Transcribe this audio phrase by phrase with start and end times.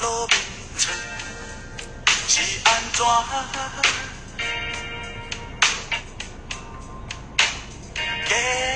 [0.00, 0.34] 路面
[0.76, 0.82] 找
[2.26, 2.34] 是
[2.64, 2.98] 安怎？
[8.26, 8.32] 街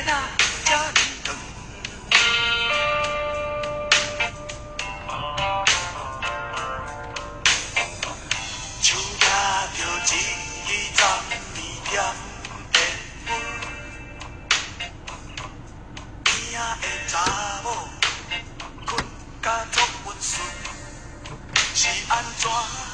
[0.07, 0.11] 那
[0.65, 0.79] 这呢
[1.25, 1.27] 长，
[8.81, 8.87] 手
[9.21, 9.23] 拿
[9.77, 11.33] 着一支十年条的
[11.93, 11.95] 烟，
[16.35, 16.98] 今。
[22.19, 22.88] 端庄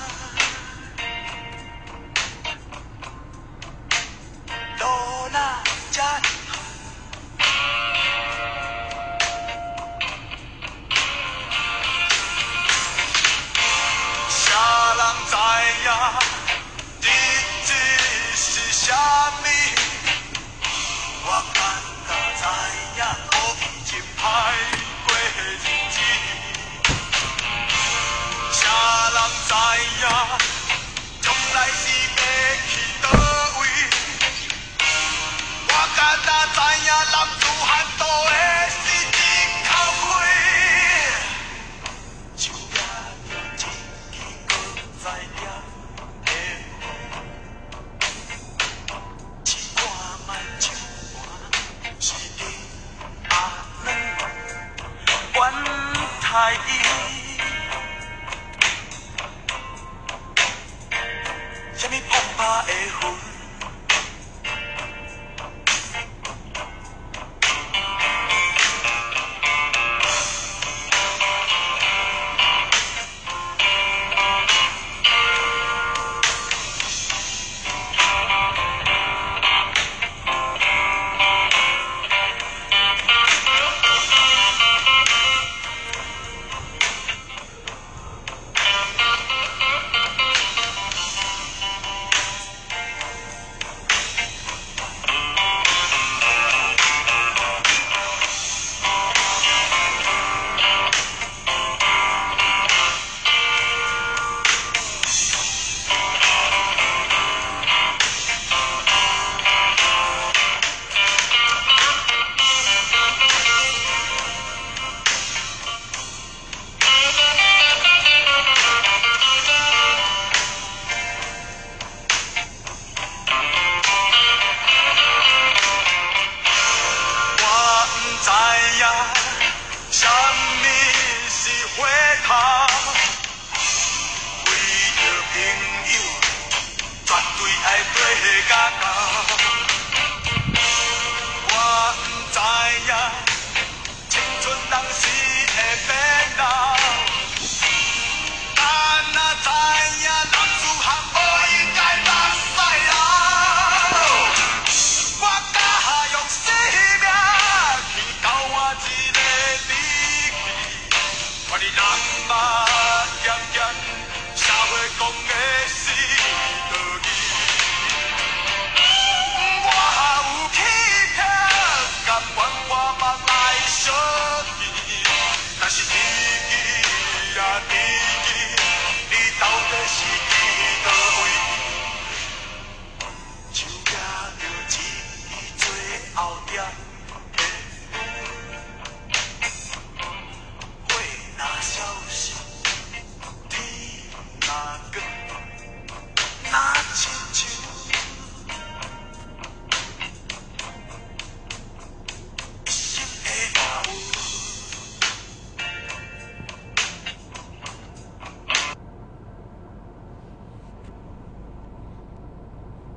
[132.27, 132.64] How